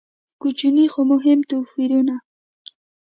[0.41, 2.15] کوچني خو مهم توپیرونه.